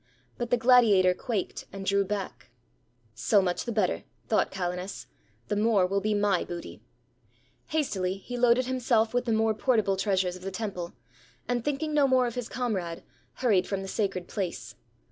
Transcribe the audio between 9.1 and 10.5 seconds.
with the more portable treasures of the